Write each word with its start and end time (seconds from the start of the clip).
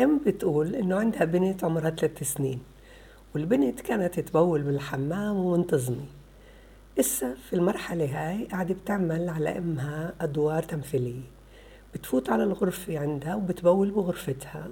أم 0.00 0.20
بتقول 0.26 0.74
إنه 0.74 0.96
عندها 0.96 1.24
بنت 1.24 1.64
عمرها 1.64 1.90
ثلاث 1.90 2.22
سنين 2.22 2.60
والبنت 3.34 3.80
كانت 3.80 4.20
تبول 4.20 4.62
بالحمام 4.62 5.36
ومنتظمة. 5.36 6.06
إسا 7.00 7.34
في 7.34 7.56
المرحلة 7.56 8.04
هاي 8.04 8.44
قاعدة 8.44 8.74
بتعمل 8.74 9.28
على 9.28 9.58
أمها 9.58 10.14
أدوار 10.20 10.62
تمثيلية. 10.62 11.22
بتفوت 11.94 12.30
على 12.30 12.44
الغرفة 12.44 12.98
عندها 12.98 13.34
وبتبول 13.34 13.90
بغرفتها. 13.90 14.68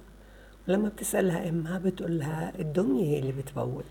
ولما 0.69 0.89
بتسألها 0.89 1.49
أمها 1.49 1.79
بتقولها 1.79 2.53
الدمية 2.59 3.05
هي 3.05 3.19
اللي 3.19 3.33
بتبول. 3.33 3.85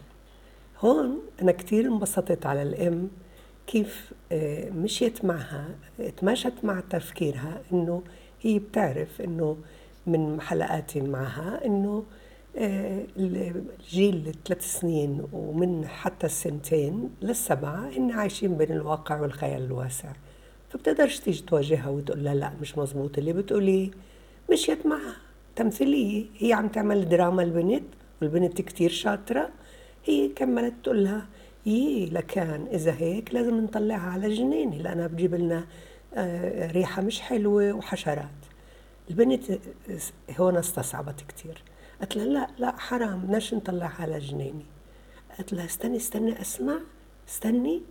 هون 0.79 1.19
أنا 1.41 1.51
كتير 1.51 1.85
انبسطت 1.85 2.45
على 2.45 2.61
الأم 2.61 3.09
كيف 3.67 4.13
آه، 4.31 4.69
مشيت 4.69 5.25
معها 5.25 5.67
تماشت 6.17 6.53
مع 6.63 6.83
تفكيرها 6.89 7.61
إنه 7.71 8.03
هي 8.41 8.59
بتعرف 8.59 9.21
إنه 9.21 9.57
من 10.07 10.41
حلقاتي 10.41 11.01
معها 11.01 11.65
إنه 11.65 12.03
آه، 12.57 13.05
الجيل 13.17 14.27
الثلاث 14.27 14.79
سنين 14.79 15.27
ومن 15.33 15.87
حتى 15.87 16.25
السنتين 16.25 17.09
للسبعة 17.21 17.89
هن 17.97 18.11
عايشين 18.11 18.57
بين 18.57 18.71
الواقع 18.71 19.21
والخيال 19.21 19.63
الواسع. 19.63 20.11
فبتقدرش 20.69 21.19
تيجي 21.19 21.41
تواجهها 21.43 21.89
وتقول 21.89 22.23
لها 22.23 22.35
لا 22.35 22.51
مش 22.61 22.77
مزبوط. 22.77 23.17
اللي 23.17 23.33
بتقولي 23.33 23.91
مشيت 24.51 24.85
معها. 24.85 25.15
تمثيلية. 25.55 26.25
هي 26.37 26.53
عم 26.53 26.67
تعمل 26.67 27.09
دراما 27.09 27.43
البنت 27.43 27.83
والبنت 28.21 28.61
كتير 28.61 28.89
شاطرة. 28.89 29.49
هي 30.05 30.27
كملت 30.27 30.73
تقول 30.83 31.03
لها 31.03 31.25
يي 31.65 32.05
لكان 32.05 32.67
إذا 32.73 32.95
هيك 32.99 33.33
لازم 33.33 33.57
نطلعها 33.63 34.09
على 34.09 34.33
جنينة 34.33 34.77
لأنها 34.77 35.07
بتجيب 35.07 35.35
لنا 35.35 35.65
آه، 36.13 36.71
ريحة 36.71 37.01
مش 37.01 37.21
حلوة 37.21 37.73
وحشرات. 37.73 38.44
البنت 39.09 39.59
هون 40.39 40.57
استصعبت 40.57 41.21
كتير. 41.27 41.63
قالت 41.99 42.15
لها 42.15 42.25
لا 42.25 42.47
لا 42.59 42.79
حرام 42.79 43.19
بدناش 43.19 43.53
نطلعها 43.53 44.01
على 44.01 44.19
جنينة 44.19 44.63
قالت 45.37 45.53
لها 45.53 45.65
استني 45.65 45.97
استني 45.97 46.41
اسمع 46.41 46.77
استني. 47.29 47.81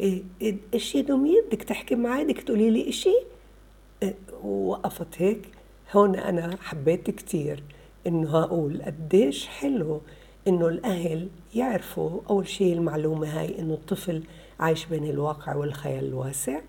إيه 0.00 0.22
إيه 0.42 0.56
إيش 0.74 0.94
يا 0.94 1.00
دمية 1.00 1.42
بدك 1.46 1.62
تحكي 1.62 1.94
معي؟ 1.94 2.24
بدك 2.24 2.40
تقولي 2.40 2.70
لي 2.70 2.88
إشي؟ 2.88 3.14
إيه 4.02 4.14
ووقفت 4.42 5.22
هيك. 5.22 5.48
هون 5.92 6.16
أنا 6.16 6.56
حبيت 6.60 7.10
كتير 7.10 7.62
إنه 8.06 8.42
أقول 8.42 8.82
قديش 8.82 9.46
حلو 9.46 10.00
إنه 10.48 10.68
الأهل 10.68 11.28
يعرفوا 11.54 12.20
أول 12.30 12.48
شيء 12.48 12.72
المعلومة 12.72 13.40
هاي 13.40 13.58
إنه 13.58 13.74
الطفل 13.74 14.22
عايش 14.60 14.84
بين 14.84 15.04
الواقع 15.04 15.56
والخيال 15.56 16.04
الواسع 16.04 16.60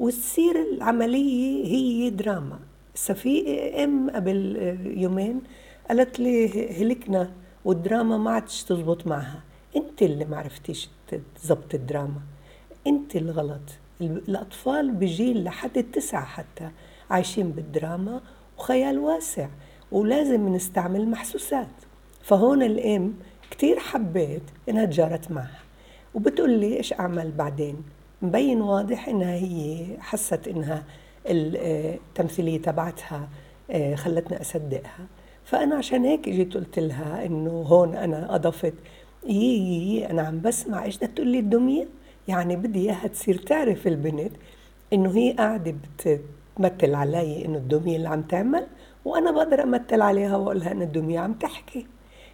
وتصير 0.00 0.62
العملية 0.62 1.66
هي 1.66 2.10
دراما. 2.10 2.58
في 3.06 3.58
ام 3.84 4.10
قبل 4.10 4.56
يومين 4.96 5.40
قالت 5.88 6.20
لي 6.20 6.68
هلكنا 6.82 7.30
والدراما 7.64 8.18
ما 8.18 8.30
عادش 8.30 8.62
تزبط 8.64 9.06
معها. 9.06 9.42
انت 9.76 10.02
اللي 10.02 10.24
ما 10.24 10.36
عرفتيش 10.36 10.88
تزبط 11.36 11.74
الدراما. 11.74 12.20
انت 12.86 13.16
الغلط. 13.16 13.60
الأطفال 14.00 14.90
بجيل 14.90 15.44
لحد 15.44 15.78
التسعة 15.78 16.24
حتى 16.24 16.70
عايشين 17.10 17.50
بالدراما 17.50 18.20
وخيال 18.58 18.98
واسع 18.98 19.48
ولازم 19.92 20.48
نستعمل 20.54 21.08
محسوسات. 21.08 21.68
فهون 22.22 22.62
الام 22.62 23.14
كتير 23.50 23.78
حبيت 23.78 24.42
إنها 24.68 24.84
تجارت 24.84 25.30
معها. 25.30 25.60
وبتقول 26.14 26.50
لي 26.50 26.76
إيش 26.76 26.92
أعمل 26.92 27.32
بعدين؟ 27.32 27.82
مبين 28.22 28.60
واضح 28.60 29.08
إنها 29.08 29.34
هي 29.34 29.86
حست 30.00 30.48
إنها 30.48 30.84
التمثيليه 31.26 32.62
تبعتها 32.62 33.28
آه، 33.70 33.94
خلتني 33.94 34.40
أصدقها. 34.40 35.06
فأنا 35.44 35.76
عشان 35.76 36.04
هيك 36.04 36.28
جيت 36.28 36.54
قلت 36.54 36.78
لها 36.78 37.26
إنه 37.26 37.50
هون 37.50 37.94
أنا 37.94 38.34
أضفت 38.34 38.74
يي 39.26 39.58
يي 39.58 40.10
أنا 40.10 40.22
عم 40.22 40.40
بسمع. 40.40 40.84
إيش 40.84 40.96
بدها 40.96 41.08
تقول 41.08 41.28
لي 41.28 41.38
الدمية؟ 41.38 41.88
يعني 42.28 42.56
بدي 42.56 42.80
إياها 42.80 43.06
تصير 43.06 43.36
تعرف 43.38 43.86
البنت 43.86 44.32
إنه 44.92 45.16
هي 45.16 45.32
قاعدة 45.32 45.74
بتمثل 45.98 46.94
علي 46.94 47.44
إنه 47.44 47.58
الدمية 47.58 47.96
اللي 47.96 48.08
عم 48.08 48.22
تعمل 48.22 48.66
وأنا 49.04 49.30
بقدر 49.30 49.62
أمثل 49.62 50.00
عليها 50.00 50.36
وأقول 50.36 50.60
لها 50.60 50.72
الدمية 50.72 51.20
عم 51.20 51.32
تحكي. 51.32 51.86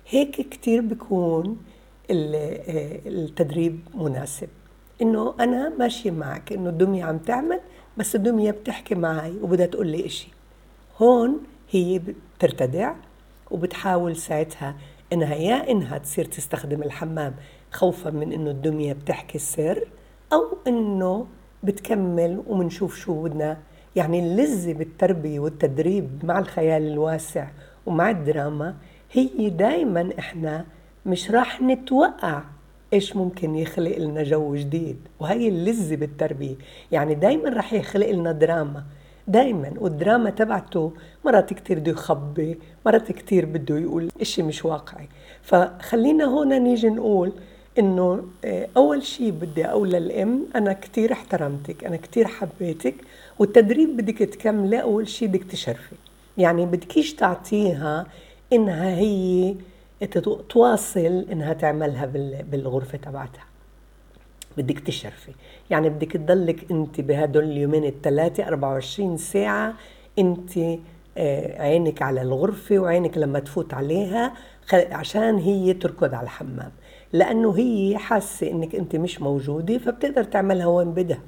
هيك 0.09 0.31
كتير 0.49 0.81
بكون 0.81 1.57
آه، 2.11 2.99
التدريب 3.07 3.81
مناسب. 3.95 4.49
إنه 5.03 5.35
أنا 5.41 5.69
ماشية 5.79 6.11
معك 6.11 6.53
إنه 6.53 6.71
الدمية 6.71 7.05
عم 7.05 7.19
تعمل 7.19 7.61
بس 7.97 8.15
الدميه 8.15 8.51
بتحكي 8.51 8.95
معي 8.95 9.35
وبدها 9.43 9.67
تقول 9.67 9.87
لي 9.87 10.07
إشي. 10.07 10.29
هون 10.99 11.41
هي 11.71 12.01
بترتدع 12.39 12.95
وبتحاول 13.51 14.17
ساعتها 14.17 14.77
إنها 15.13 15.35
يا 15.35 15.71
إنها 15.71 15.99
تصير 15.99 16.25
تستخدم 16.25 16.83
الحمام 16.83 17.35
خوفا 17.73 18.11
من 18.11 18.33
إنه 18.33 18.51
الدميه 18.51 18.93
بتحكي 18.93 19.35
السر 19.35 19.85
أو 20.33 20.59
إنه 20.67 21.27
بتكمل 21.63 22.43
ومنشوف 22.47 22.97
شو 22.97 23.23
بدنا. 23.23 23.59
يعني 23.97 24.19
اللذة 24.19 24.73
بالتربية 24.73 25.41
والتدريب 25.41 26.25
مع 26.25 26.39
الخيال 26.39 26.83
الواسع 26.83 27.49
ومع 27.87 28.11
الدراما 28.11 28.77
هي 29.13 29.51
دايما 29.51 30.11
إحنا 30.19 30.65
مش 31.07 31.31
راح 31.31 31.63
نتوقع 31.63 32.43
إيش 32.95 33.17
ممكن 33.17 33.57
يخلق 33.57 33.99
لنا 33.99 34.23
جو 34.23 34.55
جديد؟ 34.55 34.97
وهي 35.21 35.49
اللذة 35.49 35.97
بالتربية. 35.97 36.55
يعني 36.93 37.15
دايما 37.15 37.49
رح 37.51 37.73
يخلق 37.73 38.11
لنا 38.11 38.33
دراما. 38.33 38.85
دايما. 39.29 39.73
والدراما 39.79 40.31
تبعته 40.31 40.93
مرات 41.25 41.55
كتير 41.55 41.79
بده 41.79 41.93
يخبي 41.93 42.59
مرات 42.87 43.13
كتير 43.13 43.45
بده 43.45 43.79
يقول 43.79 44.11
إشي 44.21 44.43
مش 44.43 44.65
واقعي. 44.65 45.09
فخلينا 45.43 46.25
هون 46.25 46.63
نيجي 46.63 46.89
نقول 46.89 47.33
إنه 47.79 48.23
آه، 48.45 48.69
أول 48.77 49.03
شيء 49.03 49.31
بدي 49.31 49.67
أقول 49.67 49.91
للأم 49.91 50.47
أنا 50.55 50.73
كتير 50.73 51.13
احترمتك 51.13 51.85
أنا 51.85 51.97
كتير 51.97 52.27
حبيتك 52.27 52.95
والتدريب 53.39 53.97
بدك 53.97 54.19
تكمله 54.19 54.79
أول 54.79 55.09
شيء 55.09 55.29
بدك 55.29 55.45
تشرفي. 55.45 55.97
يعني 56.39 56.67
بدكيش 56.67 57.15
تعطيها 57.15 58.07
إنها 58.53 58.97
هي 58.97 59.55
تواصل 60.49 61.27
انها 61.33 61.53
تعملها 61.53 62.07
بالغرفة 62.51 62.99
تبعتها. 62.99 63.45
بدك 64.57 64.79
تشرفي. 64.79 65.33
يعني 65.71 65.89
بدك 65.89 66.13
تضلك 66.13 66.71
انت 66.71 67.01
بهدول 67.01 67.45
اليومين 67.45 67.85
الثلاثه 67.85 68.49
24 68.49 69.17
ساعة 69.17 69.75
انت 70.19 70.59
آه، 71.19 71.63
عينك 71.63 72.03
على 72.03 72.23
الغرفة 72.23 72.79
وعينك 72.79 73.19
لما 73.19 73.39
تفوت 73.39 73.75
عليها 73.75 74.33
عشان 74.73 75.39
هي 75.39 75.73
تركض 75.75 76.15
على 76.15 76.25
الحمام. 76.25 76.71
لأنه 77.13 77.59
هي 77.59 77.99
حاسة 77.99 78.51
إنك 78.51 78.75
انت 78.75 78.97
مش 78.97 79.21
موجودة 79.21 79.79
فبتقدر 79.79 80.25
تعملها 80.25 80.67
وين 80.67 80.91
بدها. 80.95 81.21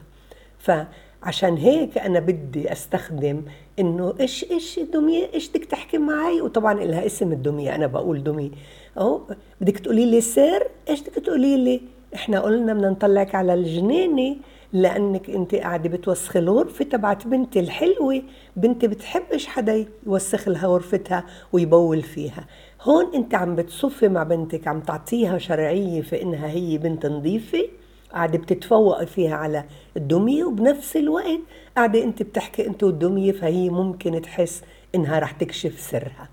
فعشان 1.26 1.56
هيك 1.56 1.98
أنا 1.98 2.20
بدي 2.20 2.72
أستخدم 2.72 3.42
إنه 3.78 4.14
إيش 4.20 4.50
إيش 4.50 4.78
دميه 4.78 5.28
إيش 5.34 5.48
بدك 5.48 5.64
تحكي 5.64 5.98
معي؟ 5.98 6.40
وطبعا 6.40 6.74
لها 6.74 7.06
اسم 7.06 7.32
الدمية 7.32 7.74
أنا 7.74 7.86
بقول 7.86 8.24
دمية. 8.24 8.50
أهو 8.98 9.20
بدك 9.60 9.78
تقولي 9.78 10.10
لي 10.10 10.20
سر؟ 10.20 10.66
إيش 10.88 11.00
بدك 11.00 11.12
تقولي 11.14 11.64
لي؟ 11.64 11.80
إحنا 12.14 12.40
قلنا 12.40 12.74
بدنا 12.74 12.90
نطلعك 12.90 13.34
على 13.34 13.54
الجنينة 13.54 14.36
لأنك 14.72 15.30
أنت 15.30 15.54
قاعدة 15.54 15.88
بتوسخي 15.88 16.38
الغرفة 16.38 16.84
تبعت 16.84 17.26
بنتي 17.26 17.60
الحلوة. 17.60 18.22
بنتي 18.56 18.88
بتحبش 18.88 19.46
حدا 19.46 19.86
يوسخ 20.06 20.48
لها 20.48 20.66
غرفتها 20.66 21.24
ويبول 21.52 22.02
فيها. 22.02 22.46
هون 22.82 23.14
أنت 23.14 23.34
عم 23.34 23.56
بتصفي 23.56 24.08
مع 24.08 24.22
بنتك 24.22 24.68
عم 24.68 24.80
تعطيها 24.80 25.38
شرعية 25.38 26.02
في 26.02 26.22
إنها 26.22 26.48
هي 26.48 26.78
بنت 26.78 27.06
نظيفة. 27.06 27.64
قاعدة 28.12 28.38
بتتفوقي 28.38 29.06
فيها 29.06 29.36
على 29.36 29.64
الدمية 29.96 30.44
وبنفس 30.44 30.96
الوقت 30.96 31.40
قاعدة 31.76 32.02
أنت 32.02 32.22
بتحكي 32.22 32.66
أنت 32.66 32.82
والدمية 32.82 33.32
فهي 33.32 33.70
ممكن 33.70 34.22
تحس 34.22 34.62
إنها 34.94 35.18
رح 35.18 35.30
تكشف 35.30 35.80
سرها. 35.80 36.28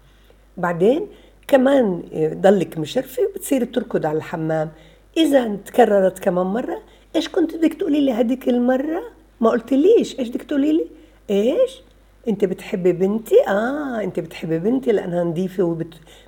بعدين 0.57 1.07
كمان 1.47 2.03
ضلك 2.41 2.77
مشرفة 2.77 3.23
بتصير 3.35 3.65
تركض 3.65 4.05
على 4.05 4.17
الحمام. 4.17 4.71
إذا 5.17 5.55
تكررت 5.55 6.19
كمان 6.19 6.45
مرة 6.45 6.81
إيش 7.15 7.29
كنت 7.29 7.55
بدك 7.55 7.73
تقولي 7.73 8.01
لي 8.01 8.11
هديك 8.11 8.49
المرة؟ 8.49 9.03
ما 9.41 9.49
قلت 9.49 9.73
ليش 9.73 10.19
إيش 10.19 10.29
بدك 10.29 10.43
تقولي 10.43 10.71
لي؟ 10.71 10.85
إيش؟ 11.29 11.81
أنت 12.27 12.45
بتحبي 12.45 12.91
بنتي؟ 12.91 13.47
آه 13.47 14.01
أنت 14.03 14.19
بتحبي 14.19 14.59
بنتي 14.59 14.91
لأنها 14.91 15.23
نظيفة 15.23 15.63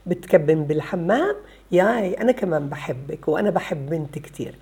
وبتكبن 0.05 0.63
بالحمام. 0.63 1.35
ياي 1.71 2.13
أنا 2.13 2.31
كمان 2.31 2.69
بحبك 2.69 3.27
وأنا 3.27 3.49
بحب 3.49 3.89
بنتي 3.89 4.19
كثير 4.19 4.55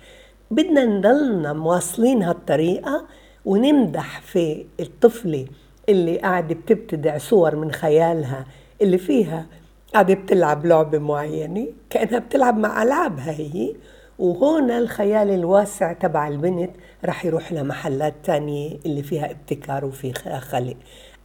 بدنا 0.50 0.84
نضلنا 0.84 1.52
مواصلين 1.52 2.22
هالطريقة 2.22 3.06
ونمدح 3.44 4.20
في 4.20 4.66
الطفلة 4.80 5.46
اللي 5.88 6.18
قاعدة 6.18 6.54
بتبتدع 6.54 7.18
صور 7.18 7.56
من 7.56 7.72
خيالها 7.72 8.44
اللي 8.82 8.98
فيها 8.98 9.46
قاعدة 9.94 10.14
بتلعب 10.14 10.66
لعبة 10.66 10.98
معينة 10.98 11.66
كأنها 11.90 12.18
بتلعب 12.18 12.58
مع 12.58 12.82
ألعابها 12.82 13.30
هي. 13.30 13.74
وهون 14.18 14.70
الخيال 14.70 15.30
الواسع 15.30 15.92
تبع 15.92 16.28
البنت 16.28 16.70
رح 17.04 17.24
يروح 17.24 17.52
لمحلات 17.52 18.14
تانية 18.24 18.78
اللي 18.86 19.02
فيها 19.02 19.30
ابتكار 19.30 19.84
وفيها 19.84 20.38
خلق. 20.40 20.76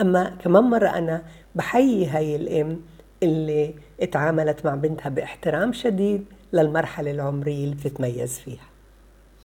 أما 0.02 0.30
كمان 0.44 0.64
مرة 0.64 0.88
أنا 0.88 1.22
بحيي 1.56 2.06
هاي 2.06 2.36
الأم 2.36 2.82
اللي 3.24 3.74
اتعاملت 4.02 4.66
مع 4.66 4.76
بنتها 4.76 5.10
باحترام 5.10 5.74
شديد 5.74 6.26
للمرحلة 6.54 7.12
العمرية 7.12 7.64
اللي 7.64 7.76
بتتميز 7.76 8.40
فيها. 8.40 8.69